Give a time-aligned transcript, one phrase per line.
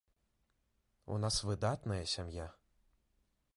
[1.17, 2.47] У нас выдатная сям'я.